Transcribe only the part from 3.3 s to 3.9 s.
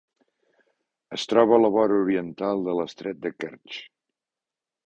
Kertx.